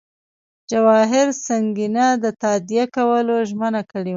جواهر 0.69 1.27
سینګه 1.45 2.07
د 2.23 2.25
تادیه 2.41 2.85
کولو 2.95 3.35
ژمنه 3.49 3.81
کړې 3.91 4.07
وه. 4.09 4.09